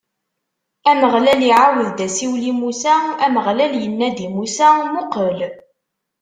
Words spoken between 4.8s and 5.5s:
Muqel!